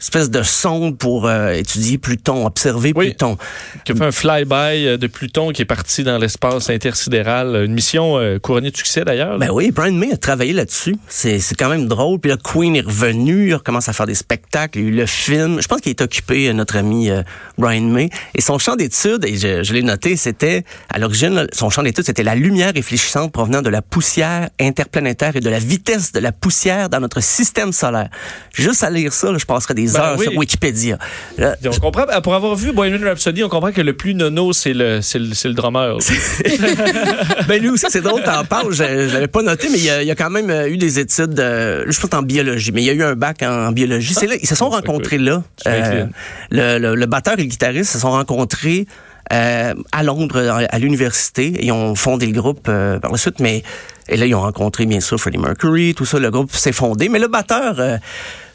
espèce 0.00 0.30
de 0.30 0.42
sonde 0.42 0.96
pour 0.96 1.26
euh, 1.26 1.52
étudier 1.52 1.98
Pluton, 1.98 2.46
observer 2.46 2.92
Oui. 2.96 3.06
Pluton. 3.10 3.36
Qui 3.84 3.92
a 3.92 3.94
fait 3.94 4.04
un 4.04 4.12
flyby 4.12 4.86
euh, 4.86 4.96
de 4.96 5.06
Pluton 5.06 5.50
qui 5.52 5.62
est 5.62 5.66
parti 5.66 6.02
dans 6.04 6.18
l'espace 6.18 6.70
intersidéral. 6.70 7.64
Une 7.64 7.72
mission 7.74 8.18
euh, 8.18 8.38
couronnée 8.38 8.70
de 8.70 8.76
succès 8.76 9.04
d'ailleurs. 9.04 9.38
Ben 9.38 9.50
oui, 9.50 9.70
Brian 9.70 9.92
May 9.92 10.12
a 10.12 10.16
travaillé 10.16 10.52
là-dessus. 10.52 10.96
C'est, 11.08 11.38
c'est 11.38 11.54
quand 11.54 11.68
même 11.68 11.86
drôle. 11.86 12.18
Puis 12.18 12.30
là, 12.30 12.36
Queen 12.42 12.76
est 12.76 12.80
revenu, 12.80 13.48
il 13.48 13.54
recommence 13.54 13.88
à 13.88 13.92
faire 13.92 14.06
des 14.06 14.14
spectacles, 14.14 14.78
il 14.78 14.84
y 14.84 14.86
a 14.86 14.88
eu 14.88 14.92
le 14.92 15.06
film. 15.06 15.60
Je 15.60 15.68
pense 15.68 15.80
qu'il 15.80 15.90
est 15.90 16.00
occupé, 16.00 16.48
euh, 16.48 16.52
notre 16.52 16.76
ami 16.76 17.10
euh, 17.10 17.22
Brian 17.58 17.82
May. 17.82 18.10
Et 18.34 18.40
son 18.40 18.58
champ 18.58 18.76
d'études, 18.76 19.24
et 19.24 19.36
je, 19.36 19.62
je 19.62 19.72
l'ai 19.74 19.82
noté, 19.82 20.16
c'était, 20.16 20.64
à 20.88 20.98
l'origine, 20.98 21.46
son 21.52 21.68
champ 21.70 21.82
d'études, 21.82 22.04
c'était 22.04 22.22
la 22.22 22.34
lumière 22.34 22.72
réfléchissante 22.74 23.32
provenant 23.32 23.62
de 23.62 23.70
la 23.70 23.82
poussière 23.82 24.48
interplanétaire 24.58 25.36
et 25.36 25.40
de 25.40 25.50
la 25.50 25.58
vitesse 25.58 26.12
de 26.12 26.20
la 26.20 26.32
poussière 26.32 26.88
dans 26.88 27.00
notre 27.00 27.22
système 27.22 27.72
solaire. 27.72 28.08
Juste 28.54 28.82
à 28.82 28.90
lire 28.90 29.12
ça, 29.12 29.30
là, 29.30 29.38
je 29.38 29.44
passerais 29.44 29.74
des 29.74 29.89
Ben 29.92 30.00
heures 30.00 30.16
oui. 30.18 30.26
sur 30.26 30.36
Wikipédia. 30.36 30.98
Là, 31.38 31.56
On 31.64 31.78
comprend, 31.78 32.04
euh, 32.08 32.20
pour 32.20 32.34
avoir 32.34 32.54
vu 32.56 32.72
Bohemian 32.72 33.04
Rhapsody, 33.04 33.44
on 33.44 33.48
comprend 33.48 33.72
que 33.72 33.80
le 33.80 33.92
plus 33.92 34.14
nono, 34.14 34.52
c'est 34.52 34.72
le, 34.72 35.00
c'est 35.00 35.18
le, 35.18 35.28
le 35.44 35.54
drummer. 35.54 35.96
ben 37.48 37.60
lui 37.60 37.70
aussi, 37.70 37.86
c'est 37.88 38.00
drôle, 38.00 38.22
t'en 38.22 38.44
parles, 38.44 38.72
je, 38.72 38.84
je 39.08 39.12
l'avais 39.12 39.28
pas 39.28 39.42
noté, 39.42 39.68
mais 39.70 39.78
il 39.78 39.84
y 39.84 39.90
a, 39.90 40.02
il 40.02 40.08
y 40.08 40.10
a 40.10 40.14
quand 40.14 40.30
même 40.30 40.50
euh, 40.50 40.68
eu 40.68 40.76
des 40.76 40.98
études, 40.98 41.38
euh, 41.38 41.84
je 41.88 42.00
pense 42.00 42.18
en 42.18 42.22
biologie, 42.22 42.72
mais 42.72 42.82
il 42.82 42.86
y 42.86 42.90
a 42.90 42.94
eu 42.94 43.02
un 43.02 43.14
bac 43.14 43.42
en, 43.42 43.68
en 43.68 43.72
biologie. 43.72 44.14
C'est 44.14 44.26
là, 44.26 44.34
ils 44.40 44.48
se 44.48 44.54
sont 44.54 44.70
ça 44.70 44.76
rencontrés 44.76 45.18
là. 45.18 45.42
M'incline. 45.66 46.10
le, 46.50 46.78
le, 46.78 46.94
le 46.94 47.06
batteur 47.06 47.34
et 47.34 47.42
le 47.42 47.48
guitariste 47.48 47.92
se 47.92 47.98
sont 47.98 48.10
rencontrés 48.10 48.86
euh, 49.32 49.74
à 49.92 50.02
Londres, 50.02 50.66
à, 50.68 50.78
l'université, 50.80 51.46
et 51.46 51.66
ils 51.66 51.72
ont 51.72 51.94
fondé 51.94 52.26
le 52.26 52.32
groupe 52.32 52.66
euh, 52.68 52.98
par 52.98 53.12
la 53.12 53.16
suite, 53.16 53.38
mais 53.38 53.62
et 54.08 54.16
là, 54.16 54.26
ils 54.26 54.34
ont 54.34 54.40
rencontré, 54.40 54.86
bien 54.86 54.98
sûr, 54.98 55.20
Freddie 55.20 55.38
Mercury, 55.38 55.94
tout 55.94 56.04
ça, 56.04 56.18
le 56.18 56.32
groupe 56.32 56.52
s'est 56.52 56.72
fondé. 56.72 57.08
Mais 57.08 57.20
le 57.20 57.28
batteur, 57.28 57.76
euh, 57.78 57.96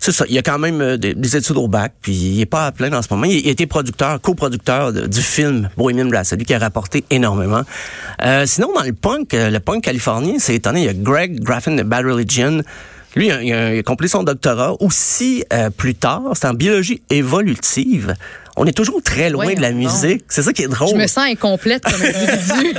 c'est 0.06 0.12
ça, 0.12 0.25
il 0.30 0.38
a 0.38 0.44
quand 0.44 0.60
même 0.60 0.81
euh, 0.81 0.98
des, 0.98 1.16
des 1.16 1.36
études 1.36 1.57
au 1.57 1.68
bac, 1.68 1.94
puis 2.00 2.13
il 2.13 2.42
est 2.42 2.46
pas 2.46 2.68
à 2.68 2.72
plein 2.72 2.94
en 2.94 3.02
ce 3.02 3.07
moment. 3.10 3.25
Il, 3.25 3.40
il 3.40 3.50
été 3.50 3.66
producteur, 3.66 4.22
coproducteur 4.22 4.94
du 4.94 5.22
film 5.22 5.69
Bohemian 5.78 6.10
Rhapsody, 6.12 6.46
qui 6.46 6.54
a 6.54 6.60
rapporté 6.60 7.04
énormément. 7.10 7.63
Euh, 8.24 8.46
sinon, 8.46 8.72
dans 8.75 8.84
le 8.84 8.94
punk, 8.94 9.34
euh, 9.34 9.50
le 9.50 9.60
punk 9.60 9.84
californien, 9.84 10.36
c'est 10.38 10.54
étonnant, 10.54 10.78
il 10.78 10.86
y 10.86 10.90
a 10.90 10.94
Greg 10.94 11.40
Graffin 11.42 11.72
de 11.72 11.81
Bad 11.81 12.06
Religion. 12.06 12.62
Lui, 13.16 13.28
il 13.28 13.32
a, 13.32 13.42
il 13.44 13.54
a- 13.54 13.74
il 13.76 13.80
a 13.80 13.84
complété 13.84 14.12
son 14.12 14.24
doctorat. 14.24 14.76
Aussi, 14.82 15.44
euh, 15.54 15.70
plus 15.70 15.96
tard, 15.96 16.22
c'est 16.34 16.48
en 16.48 16.54
biologie 16.54 17.02
évolutive. 17.10 18.16
On 18.58 18.66
est 18.66 18.72
toujours 18.72 19.02
très 19.04 19.30
loin 19.30 19.54
de 19.54 19.60
la 19.62 19.72
musique. 19.74 20.24
C'est 20.30 20.42
ça 20.42 20.54
qui 20.54 20.64
est 20.64 20.68
drôle. 20.70 20.90
Je 20.90 20.96
me 20.96 21.08
sens 21.08 21.26
incomplète 21.30 21.84
comme 21.84 22.02
individu. 22.02 22.74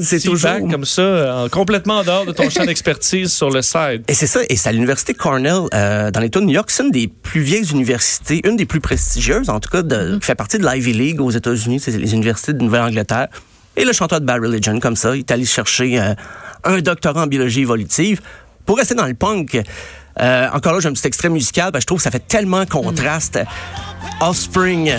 C'est 0.00 0.20
toujours- 0.20 0.50
comme 0.70 0.84
ça, 0.84 1.36
en- 1.44 1.48
complètement 1.48 1.98
en 2.00 2.04
dehors 2.04 2.26
de 2.26 2.32
ton 2.32 2.50
champ 2.50 2.64
d'expertise 2.66 3.32
sur 3.32 3.48
le 3.50 3.62
side. 3.62 4.02
Et 4.08 4.14
c'est 4.14 4.26
ça, 4.26 4.40
et 4.48 4.56
c'est 4.56 4.68
à 4.68 4.72
l'université 4.72 5.14
Cornell, 5.14 5.60
euh, 5.72 6.10
dans 6.10 6.20
l'État 6.20 6.40
de 6.40 6.44
New 6.44 6.52
York, 6.52 6.70
c'est 6.70 6.82
une 6.82 6.90
des 6.90 7.08
plus 7.08 7.40
vieilles 7.40 7.70
universités, 7.70 8.42
une 8.46 8.56
des 8.56 8.66
plus 8.66 8.80
prestigieuses, 8.80 9.48
en 9.48 9.58
tout 9.58 9.70
cas, 9.70 9.80
de, 9.82 10.18
qui 10.18 10.26
fait 10.26 10.34
partie 10.34 10.58
de 10.58 10.66
l'Ivy 10.68 10.92
League 10.92 11.20
aux 11.22 11.30
États-Unis, 11.30 11.80
c'est 11.80 11.96
les 11.96 12.12
universités 12.12 12.52
de 12.52 12.62
Nouvelle-Angleterre. 12.62 13.28
Et 13.76 13.84
le 13.86 13.92
chanteur 13.94 14.20
de 14.20 14.26
Bad 14.26 14.42
Religion, 14.42 14.78
comme 14.80 14.96
ça, 14.96 15.16
il 15.16 15.20
est 15.20 15.30
allé 15.30 15.46
chercher 15.46 15.98
euh, 15.98 16.14
un 16.64 16.80
doctorat 16.80 17.22
en 17.22 17.26
biologie 17.26 17.62
évolutive. 17.62 18.20
Pour 18.66 18.78
rester 18.78 18.94
dans 18.94 19.06
le 19.06 19.14
punk, 19.14 19.60
euh, 20.20 20.48
encore 20.52 20.72
là, 20.72 20.80
j'ai 20.80 20.88
un 20.88 20.92
petit 20.92 21.06
extrait 21.06 21.28
musical, 21.28 21.70
je 21.74 21.84
trouve 21.84 21.98
que 21.98 22.04
ça 22.04 22.10
fait 22.10 22.26
tellement 22.26 22.64
contraste. 22.66 23.38
Offspring. 24.20 24.92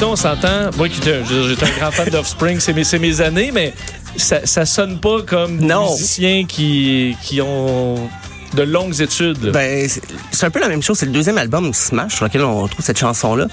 Ça, 0.00 0.06
on 0.06 0.16
s'entend. 0.16 0.70
Moi, 0.78 0.88
j'étais 0.88 1.12
un 1.12 1.78
grand 1.78 1.90
fan 1.90 2.08
d'Offspring, 2.08 2.58
c'est 2.58 2.98
mes 2.98 3.20
années, 3.20 3.50
mais 3.52 3.74
ça, 4.16 4.44
ça 4.46 4.64
sonne 4.66 5.00
pas 5.00 5.22
comme 5.22 5.58
des 5.58 5.66
Non. 5.66 5.90
musiciens 5.92 6.44
qui, 6.46 7.16
qui 7.22 7.40
ont 7.40 8.08
de 8.54 8.62
longues 8.62 9.00
études. 9.00 9.50
Ben, 9.52 9.88
c'est- 9.88 10.44
un 10.44 10.50
peu 10.50 10.60
la 10.60 10.68
même 10.68 10.82
chose. 10.82 10.98
C'est 10.98 11.06
le 11.06 11.12
deuxième 11.12 11.38
album 11.38 11.72
Smash 11.72 12.16
sur 12.16 12.24
lequel 12.24 12.42
on 12.42 12.66
trouve 12.66 12.84
cette 12.84 12.98
chanson-là. 12.98 13.46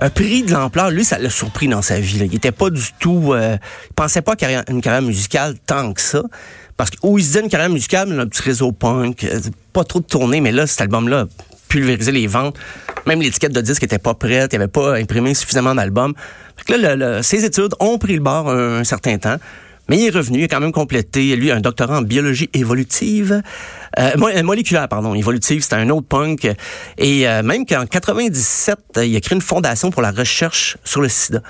Un 0.00 0.10
prix 0.10 0.42
de 0.42 0.52
l'ampleur, 0.52 0.90
lui, 0.90 1.04
ça 1.04 1.18
l'a 1.18 1.30
surpris 1.30 1.68
dans 1.68 1.82
sa 1.82 2.00
vie. 2.00 2.18
là. 2.18 2.24
Il 2.24 2.34
était 2.34 2.52
pas 2.52 2.70
du 2.70 2.82
tout... 2.98 3.32
Euh, 3.32 3.56
il 3.90 3.94
pensait 3.94 4.22
pas 4.22 4.32
à 4.40 4.70
une 4.70 4.80
carrière 4.80 5.02
musicale 5.02 5.54
tant 5.66 5.92
que 5.92 6.00
ça. 6.00 6.22
Parce 6.76 6.88
que 6.90 6.96
où 7.02 7.18
il 7.18 7.22
se 7.22 7.28
disait 7.28 7.40
une 7.42 7.48
carrière 7.50 7.68
musicale, 7.70 8.08
mais 8.08 8.18
un 8.20 8.26
petit 8.26 8.40
réseau 8.42 8.72
punk, 8.72 9.24
euh, 9.24 9.38
pas 9.74 9.84
trop 9.84 10.00
de 10.00 10.06
tournées, 10.06 10.40
mais 10.40 10.52
là, 10.52 10.66
cet 10.66 10.80
album-là 10.80 11.20
a 11.20 11.24
pulvérisé 11.68 12.10
les 12.10 12.26
ventes. 12.26 12.56
Même 13.06 13.20
l'étiquette 13.20 13.52
de 13.52 13.60
disque 13.60 13.82
était 13.82 13.98
pas 13.98 14.14
prête, 14.14 14.52
il 14.52 14.56
avait 14.56 14.66
pas 14.68 14.96
imprimé 14.96 15.34
suffisamment 15.34 15.74
d'albums. 15.74 16.14
Fait 16.56 16.64
que 16.72 16.78
là, 16.80 16.96
le- 16.96 17.16
le- 17.18 17.22
ses 17.22 17.44
études 17.44 17.74
ont 17.78 17.98
pris 17.98 18.14
le 18.14 18.20
bord 18.22 18.48
un, 18.50 18.78
un 18.78 18.84
certain 18.84 19.18
temps. 19.18 19.36
Mais 19.90 19.98
il 19.98 20.06
est 20.06 20.10
revenu, 20.10 20.38
il 20.38 20.44
a 20.44 20.46
quand 20.46 20.60
même 20.60 20.70
complété, 20.70 21.34
lui, 21.34 21.50
un 21.50 21.60
doctorat 21.60 21.98
en 21.98 22.02
biologie 22.02 22.48
évolutive, 22.54 23.42
euh, 23.98 24.10
euh, 24.16 24.42
moléculaire, 24.44 24.86
pardon, 24.88 25.14
évolutive, 25.14 25.62
c'était 25.62 25.74
un 25.74 25.90
autre 25.90 26.06
punk. 26.06 26.48
Et 26.96 27.26
euh, 27.26 27.42
même 27.42 27.66
qu'en 27.66 27.84
97, 27.86 28.78
euh, 28.98 29.04
il 29.04 29.16
a 29.16 29.20
créé 29.20 29.34
une 29.34 29.42
fondation 29.42 29.90
pour 29.90 30.00
la 30.00 30.12
recherche 30.12 30.76
sur 30.84 31.00
le 31.00 31.08
sida. 31.08 31.42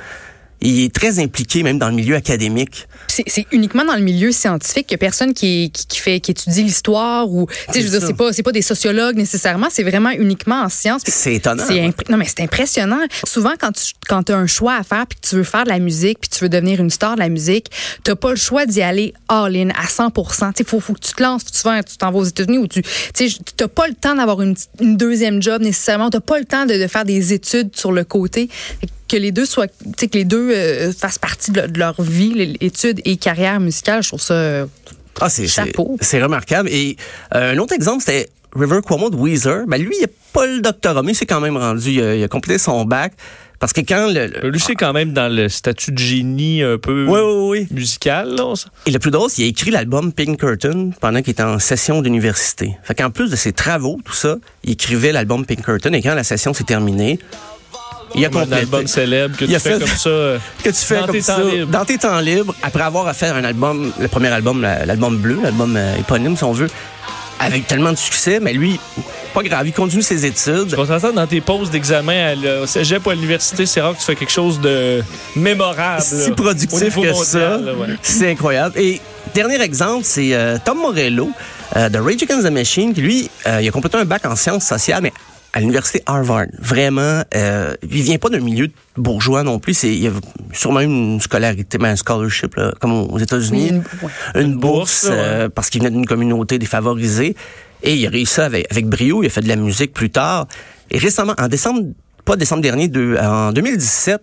Il 0.62 0.84
est 0.84 0.94
très 0.94 1.18
impliqué, 1.18 1.62
même 1.62 1.78
dans 1.78 1.88
le 1.88 1.94
milieu 1.94 2.14
académique. 2.14 2.86
C'est 3.08 3.46
uniquement 3.52 3.84
dans 3.84 3.94
le 3.94 4.02
milieu 4.02 4.32
scientifique 4.32 4.86
qu'il 4.86 4.94
y 4.94 4.96
a 4.96 4.98
personne 4.98 5.34
qui, 5.34 5.70
qui, 5.70 5.86
qui 5.86 5.98
fait 5.98 6.20
qui 6.20 6.30
étudie 6.30 6.62
l'histoire 6.62 7.30
ou 7.30 7.46
tu 7.46 7.72
sais 7.72 7.80
je 7.80 7.88
veux 7.88 7.98
dire 7.98 8.06
c'est 8.06 8.14
pas 8.14 8.30
pas 8.42 8.52
des 8.52 8.62
sociologues 8.62 9.16
nécessairement 9.16 9.68
c'est 9.70 9.82
vraiment 9.82 10.10
uniquement 10.10 10.62
en 10.62 10.68
sciences. 10.68 11.02
C'est 11.06 11.34
étonnant. 11.34 11.64
Non 12.08 12.16
mais 12.16 12.26
c'est 12.26 12.40
impressionnant. 12.40 13.00
Souvent 13.26 13.52
quand 13.58 13.72
tu 13.72 13.92
quand 14.08 14.30
as 14.30 14.36
un 14.36 14.46
choix 14.46 14.74
à 14.74 14.82
faire 14.82 15.06
puis 15.06 15.18
que 15.20 15.28
tu 15.28 15.36
veux 15.36 15.44
faire 15.44 15.64
de 15.64 15.70
la 15.70 15.78
musique 15.78 16.20
puis 16.20 16.30
tu 16.30 16.44
veux 16.44 16.48
devenir 16.48 16.80
une 16.80 16.90
star 16.90 17.14
de 17.14 17.20
la 17.20 17.28
musique, 17.28 17.70
t'as 18.04 18.16
pas 18.16 18.30
le 18.30 18.36
choix 18.36 18.66
d'y 18.66 18.82
aller 18.82 19.14
all 19.28 19.56
in 19.56 19.70
à 19.70 19.88
100 19.88 20.10
Tu 20.10 20.22
sais 20.56 20.64
faut 20.64 20.80
faut 20.80 20.94
que 20.94 21.00
tu 21.00 21.12
te 21.12 21.22
lances, 21.22 21.42
faut 21.42 21.50
que 21.50 21.56
tu 21.56 21.62
vas 21.62 21.82
tu 21.82 21.96
t'en 21.96 22.10
vas 22.10 22.18
aux 22.18 22.24
États-Unis 22.24 22.58
ou 22.58 22.66
tu 22.66 22.82
tu 22.82 22.90
sais 23.14 23.38
t'as 23.56 23.68
pas 23.68 23.88
le 23.88 23.94
temps 23.94 24.14
d'avoir 24.14 24.40
une, 24.42 24.54
une 24.80 24.96
deuxième 24.96 25.42
job 25.42 25.62
nécessairement, 25.62 26.10
t'as 26.10 26.20
pas 26.20 26.38
le 26.38 26.44
temps 26.44 26.66
de, 26.66 26.74
de 26.74 26.86
faire 26.86 27.04
des 27.04 27.32
études 27.32 27.74
sur 27.74 27.92
le 27.92 28.04
côté. 28.04 28.48
Que 29.10 29.16
les 29.16 29.32
deux 29.32 29.44
soient 29.46 29.66
tu 29.66 29.74
sais 29.98 30.08
que 30.08 30.16
les 30.18 30.24
deux 30.24 30.50
euh, 30.54 30.92
fassent 30.92 31.18
partie 31.18 31.50
de, 31.50 31.62
le- 31.62 31.68
de 31.68 31.78
leur 31.78 32.00
vie, 32.00 32.32
les- 32.34 32.56
études 32.60 33.00
et 33.04 33.16
carrière 33.16 33.58
musicale, 33.58 34.02
je 34.04 34.08
trouve 34.08 34.20
ça 34.20 34.66
Ah, 35.20 35.28
c'est, 35.28 35.46
Chapeau. 35.48 35.96
c'est 36.00 36.22
remarquable. 36.22 36.68
Et 36.70 36.96
euh, 37.34 37.54
un 37.54 37.58
autre 37.58 37.74
exemple, 37.74 38.04
c'était 38.06 38.28
River 38.54 38.80
Cuomo 38.86 39.10
de 39.10 39.16
Weezer. 39.16 39.64
Ben, 39.66 39.80
lui, 39.82 39.94
il 39.98 40.02
n'a 40.02 40.08
pas 40.32 40.46
le 40.46 40.60
doctorat, 40.60 41.02
mais 41.02 41.12
il 41.12 41.14
s'est 41.16 41.26
quand 41.26 41.40
même 41.40 41.56
rendu. 41.56 41.90
Il 41.90 42.02
a, 42.02 42.14
il 42.14 42.22
a 42.22 42.28
complété 42.28 42.58
son 42.58 42.84
bac. 42.84 43.12
Parce 43.58 43.72
que 43.74 43.80
quand 43.82 44.06
le... 44.10 44.26
le- 44.28 44.48
Lui, 44.48 44.58
c'est 44.60 44.74
quand 44.74 44.92
même 44.94 45.12
dans 45.12 45.28
le 45.30 45.48
statut 45.50 45.92
de 45.92 45.98
génie 45.98 46.62
un 46.62 46.78
peu 46.78 47.04
oui, 47.06 47.20
oui, 47.20 47.58
oui. 47.60 47.68
musical. 47.72 48.34
Là, 48.34 48.54
Et 48.86 48.90
le 48.90 48.98
plus 48.98 49.10
drôle, 49.10 49.28
c'est 49.28 49.36
qu'il 49.36 49.44
a 49.44 49.48
écrit 49.48 49.70
l'album 49.70 50.12
Pink 50.12 50.38
Curtain 50.40 50.90
pendant 51.00 51.20
qu'il 51.20 51.32
était 51.32 51.42
en 51.42 51.58
session 51.58 52.00
d'université. 52.00 52.76
Fait 52.84 52.94
qu'en 52.94 53.10
plus 53.10 53.28
de 53.28 53.36
ses 53.36 53.52
travaux, 53.52 53.98
tout 54.04 54.14
ça, 54.14 54.36
il 54.64 54.70
écrivait 54.72 55.12
l'album 55.12 55.44
Pink 55.44 55.62
Curtain 55.62 55.92
et 55.92 56.00
quand 56.00 56.14
la 56.14 56.24
session 56.24 56.54
s'est 56.54 56.64
terminée, 56.64 57.18
il 58.14 58.24
a 58.24 58.28
Comme 58.28 58.42
un 58.42 58.52
album 58.52 58.86
célèbre 58.86 59.36
que 59.36 59.44
tu 59.44 59.54
a 59.54 59.58
fais 59.58 59.74
fait- 59.74 59.78
comme 59.80 59.88
ça. 59.96 60.08
euh, 60.10 60.38
que 60.64 60.70
tu 60.70 60.74
fais 60.76 60.96
Dans 61.00 61.06
comme 61.06 61.14
tes 61.14 61.20
ça 61.22 61.36
temps 61.36 61.48
libres. 61.48 61.70
dans 61.70 61.84
tes 61.84 61.98
temps 61.98 62.20
libres 62.20 62.54
après 62.62 62.82
avoir 62.82 63.14
fait 63.14 63.26
un 63.28 63.44
album, 63.44 63.92
le 63.98 64.08
premier 64.08 64.28
album, 64.28 64.62
la- 64.62 64.84
l'album 64.86 65.16
bleu, 65.18 65.38
l'album 65.42 65.76
euh, 65.76 65.96
éponyme 65.96 66.36
si 66.36 66.44
on 66.44 66.52
veut, 66.52 66.68
avec 67.38 67.66
tellement 67.66 67.92
de 67.92 67.96
succès, 67.96 68.38
mais 68.40 68.52
lui, 68.52 68.78
pas 69.32 69.42
grave, 69.42 69.66
il 69.66 69.72
continue 69.72 70.02
ses 70.02 70.26
études. 70.26 70.74
On 70.76 70.84
s'entend 70.84 71.12
dans 71.12 71.26
tes 71.26 71.40
pauses 71.40 71.70
d'examen 71.70 72.34
à 72.34 72.62
au 72.62 72.66
cégep 72.66 73.06
ou 73.06 73.10
à 73.10 73.14
l'université, 73.14 73.64
c'est 73.64 73.80
rare 73.80 73.94
que 73.94 73.98
tu 74.00 74.04
fais 74.04 74.14
quelque 74.16 74.32
chose 74.32 74.60
de 74.60 75.02
mémorable. 75.36 76.02
si 76.02 76.30
productif 76.32 76.94
que 76.94 77.00
mondial, 77.00 77.14
ça. 77.24 77.56
ouais. 77.58 77.96
C'est 78.02 78.30
incroyable. 78.30 78.78
Et 78.78 79.00
dernier 79.34 79.60
exemple, 79.62 80.02
c'est 80.04 80.34
euh, 80.34 80.58
Tom 80.62 80.78
Morello 80.78 81.30
euh, 81.76 81.88
de 81.88 81.98
Rage 81.98 82.22
Against 82.22 82.46
the 82.46 82.50
Machine, 82.50 82.92
qui 82.92 83.00
lui, 83.00 83.30
euh, 83.46 83.60
il 83.62 83.68
a 83.68 83.70
complété 83.70 83.96
un 83.96 84.04
bac 84.04 84.26
en 84.26 84.36
sciences 84.36 84.64
sociales, 84.66 85.00
mais 85.02 85.12
à 85.52 85.60
l'université 85.60 86.02
Harvard. 86.06 86.46
Vraiment, 86.58 87.22
euh, 87.34 87.74
il 87.82 88.02
vient 88.02 88.18
pas 88.18 88.28
d'un 88.28 88.40
milieu 88.40 88.68
bourgeois 88.96 89.42
non 89.42 89.58
plus. 89.58 89.74
C'est, 89.74 89.94
il 89.94 90.06
a 90.08 90.10
sûrement 90.52 90.80
eu 90.80 90.84
une 90.84 91.20
scolarité, 91.20 91.78
mais 91.78 91.88
un 91.88 91.96
scholarship, 91.96 92.54
là, 92.54 92.72
comme 92.80 92.92
aux 92.92 93.18
États-Unis. 93.18 93.70
Oui, 93.72 93.76
une- 93.76 94.06
ouais. 94.06 94.42
Une 94.44 94.54
bourse, 94.56 95.04
bourse, 95.06 95.08
euh, 95.10 95.48
parce 95.48 95.70
qu'il 95.70 95.80
venait 95.82 95.90
d'une 95.90 96.06
communauté 96.06 96.58
défavorisée. 96.58 97.34
Et 97.82 97.94
il 97.96 98.06
a 98.06 98.10
réussi 98.10 98.34
ça 98.34 98.44
avec, 98.46 98.66
avec 98.70 98.86
brio. 98.86 99.22
Il 99.22 99.26
a 99.26 99.30
fait 99.30 99.40
de 99.40 99.48
la 99.48 99.56
musique 99.56 99.92
plus 99.92 100.10
tard. 100.10 100.46
Et 100.90 100.98
récemment, 100.98 101.34
en 101.38 101.48
décembre, 101.48 101.80
pas 102.24 102.36
décembre 102.36 102.62
dernier, 102.62 102.88
de- 102.88 103.16
en 103.20 103.52
2017, 103.52 104.20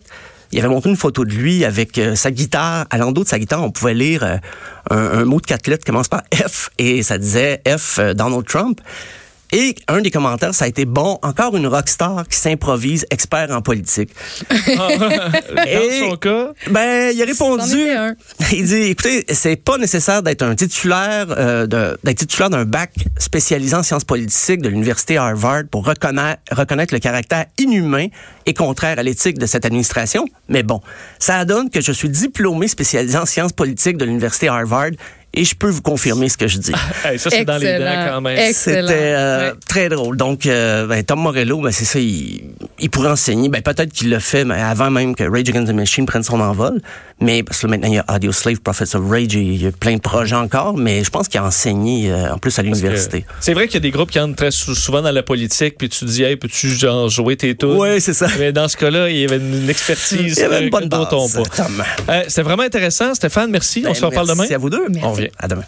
il 0.54 0.60
avait 0.60 0.70
montré 0.70 0.90
une 0.90 0.96
photo 0.96 1.26
de 1.26 1.34
lui 1.34 1.66
avec 1.66 1.98
euh, 1.98 2.16
sa 2.16 2.32
guitare. 2.32 2.86
À 2.90 2.98
l'endos 2.98 3.24
de 3.24 3.28
sa 3.28 3.38
guitare, 3.40 3.62
on 3.64 3.72
pouvait 3.72 3.94
lire 3.94 4.24
euh, 4.24 4.38
un, 4.92 5.20
un 5.20 5.26
mot 5.26 5.42
de 5.42 5.46
quatre 5.46 5.68
lettres 5.68 5.84
qui 5.84 5.92
commence 5.92 6.08
par 6.08 6.22
F 6.34 6.70
et 6.78 7.04
ça 7.04 7.18
disait 7.18 7.62
F 7.68 8.00
euh, 8.00 8.14
Donald 8.14 8.46
Trump. 8.46 8.80
Et 9.54 9.76
un 9.88 10.02
des 10.02 10.12
commentaires, 10.12 10.54
ça 10.54 10.66
a 10.66 10.68
été 10.68 10.86
bon, 10.86 11.18
encore 11.22 11.56
une 11.56 11.68
rockstar 11.68 12.28
qui 12.28 12.38
s'improvise 12.38 13.06
expert 13.12 13.50
en 13.52 13.62
politique. 13.62 14.10
Dans 14.76 14.90
Et- 15.66 16.00
son 16.10 16.16
cas, 16.18 16.52
Ben, 16.70 17.14
il 17.16 17.22
a 17.22 17.26
répondu. 17.26 17.88
Il 18.52 18.66
dit, 18.66 18.76
écoutez, 18.76 19.26
c'est 19.32 19.56
pas 19.56 19.78
nécessaire 19.78 20.22
d'être 20.22 20.42
un 20.44 20.56
titulaire, 20.56 21.28
euh, 21.30 21.66
d'être 22.04 22.18
titulaire 22.18 22.50
d'un 22.50 22.66
bac 22.66 22.92
spécialisé 23.18 23.76
en 23.76 23.84
sciences 23.84 24.04
politiques 24.04 24.62
de 24.62 24.70
l'université 24.70 25.18
Harvard 25.18 25.64
pour 25.72 25.86
reconnaître, 25.86 26.42
reconnaître 26.52 26.94
le 26.94 27.00
caractère 27.00 27.46
inhumain 27.58 28.08
et 28.46 28.54
contraire 28.54 29.00
à 29.00 29.04
l'éthique 29.04 29.38
de 29.38 29.46
cette 29.46 29.66
administration. 29.66 30.26
Mais 30.50 30.64
bon, 30.64 30.82
ça 31.20 31.44
donne 31.46 31.70
que 31.70 31.82
je 31.82 31.92
suis 31.92 32.10
diplômé 32.10 32.68
spécialisé 32.68 33.18
en 33.18 33.26
sciences 33.26 33.54
politiques 33.54 33.98
de 33.98 34.06
l'université 34.06 34.48
Harvard 34.48 34.92
et 35.40 35.46
je 35.46 35.56
peux 35.56 35.70
vous 35.70 35.82
confirmer 35.82 36.30
ce 36.30 36.38
que 36.38 36.48
je 36.48 36.58
dis. 36.58 36.72
hey, 37.06 37.18
ça, 37.20 37.30
c'est 37.30 37.46
dans 37.46 37.58
les 37.58 37.78
dents 37.80 38.06
quand 38.10 38.22
même. 38.22 38.54
C'était 38.54 38.82
euh, 38.82 39.38
Ouais. 39.52 39.54
très 39.68 39.90
drôle. 39.90 40.18
Donc, 40.18 40.46
euh, 40.46 40.88
ben, 40.88 41.04
Tom 41.04 41.20
Morello, 41.22 41.62
ben, 41.62 41.72
c'est 41.72 41.86
ça, 41.86 42.00
il, 42.00 42.44
il 42.80 42.90
pourrait 42.90 43.10
enseigner. 43.10 43.50
Ben, 43.50 43.62
peut-être 43.62 43.92
qu'il 43.94 44.10
l'a 44.10 44.20
fait 44.20 44.44
mais 44.46 44.56
avant 44.62 44.90
même 44.90 45.16
que 45.16 45.24
Rage 45.24 45.50
Against 45.50 45.72
the 45.72 45.76
Machine 45.76 46.06
prenne 46.06 46.24
son 46.24 46.40
envol. 46.40 46.82
Mais 47.20 47.42
parce 47.42 47.60
que 47.62 47.66
là, 47.68 47.72
maintenant, 47.72 47.88
il 47.88 47.96
y 47.96 47.98
a 47.98 48.06
Audio 48.14 48.32
Slave, 48.32 48.60
Prophets 48.62 48.96
of 48.96 49.10
Rage, 49.10 49.36
et 49.36 49.42
il 49.42 49.64
y 49.64 49.66
a 49.68 49.72
plein 49.72 49.96
de 49.96 50.02
projets 50.02 50.36
encore. 50.36 50.78
Mais 50.78 51.04
je 51.04 51.10
pense 51.10 51.28
qu'il 51.28 51.40
a 51.40 51.46
enseigné 51.46 52.12
euh, 52.12 52.32
en 52.34 52.38
plus 52.38 52.58
à 52.60 52.62
l'université. 52.62 53.26
C'est 53.40 53.54
vrai 53.54 53.66
qu'il 53.68 53.76
y 53.76 53.78
a 53.78 53.82
des 53.82 53.92
groupes 53.92 54.12
qui 54.12 54.20
entrent 54.20 54.36
très 54.36 54.52
sou- 54.52 54.76
souvent 54.76 55.02
dans 55.02 55.12
la 55.12 55.24
politique, 55.24 55.78
puis 55.80 55.90
tu 55.90 56.00
te 56.00 56.06
dis, 56.06 56.24
hey, 56.24 56.36
peux-tu 56.36 56.70
genre 56.70 57.10
jouer 57.10 57.36
tes 57.36 57.56
tours? 57.56 57.78
Oui, 57.80 58.00
c'est 58.02 58.14
ça. 58.14 58.28
Mais 58.40 58.52
dans 58.52 58.68
ce 58.68 58.78
cas-là, 58.78 59.10
il 59.10 59.18
y 59.18 59.24
avait 59.26 59.38
une 59.38 59.70
expertise 59.70 60.36
Il 60.38 60.40
y 60.40 60.44
avait 60.44 60.64
une 60.64 60.70
bonne 60.70 60.90
base, 60.90 61.08
pas. 61.10 61.44
Tom. 61.64 61.84
Euh, 62.10 62.24
C'était 62.28 62.44
vraiment 62.44 62.64
intéressant, 62.64 63.14
Stéphane. 63.16 63.50
Merci. 63.50 63.84
On 63.88 63.94
se 63.94 64.06
reparle 64.06 64.28
demain. 64.28 64.38
Merci 64.44 64.54
à 64.54 64.58
vous 64.60 64.70
deux. 64.70 64.86
Merci. 64.90 65.08
On 65.08 65.12
revient. 65.28 65.36
À 65.40 65.48
demain. 65.48 65.68